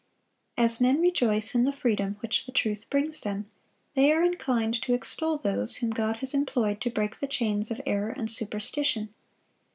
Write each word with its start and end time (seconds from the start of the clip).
As 0.57 0.81
men 0.81 0.99
rejoice 0.99 1.53
in 1.53 1.63
the 1.63 1.71
freedom 1.71 2.17
which 2.21 2.47
the 2.47 2.51
truth 2.51 2.89
brings 2.89 3.21
them, 3.21 3.45
they 3.93 4.11
are 4.11 4.23
inclined 4.23 4.81
to 4.81 4.95
extol 4.95 5.37
those 5.37 5.75
whom 5.75 5.91
God 5.91 6.17
has 6.25 6.33
employed 6.33 6.81
to 6.81 6.89
break 6.89 7.17
the 7.19 7.27
chains 7.27 7.69
of 7.69 7.79
error 7.85 8.09
and 8.09 8.31
superstition. 8.31 9.13